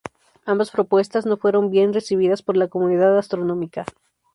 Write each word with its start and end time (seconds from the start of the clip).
Ambas 0.47 0.71
propuestas 0.71 1.27
no 1.27 1.37
fueron 1.37 1.69
bien 1.69 1.93
recibidas 1.93 2.41
por 2.41 2.57
la 2.57 2.69
comunidad 2.69 3.15
astronómica. 3.19 3.85